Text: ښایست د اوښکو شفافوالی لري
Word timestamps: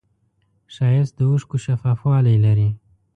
ښایست 0.73 1.13
د 1.17 1.19
اوښکو 1.29 1.57
شفافوالی 1.65 2.35
لري 2.45 2.69